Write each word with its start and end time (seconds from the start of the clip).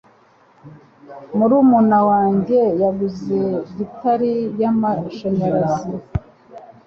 Murumuna 1.37 1.99
wanjye 2.09 2.59
yaguze 2.81 3.39
gitari 3.77 4.33
yamashanyarazi. 4.61 5.91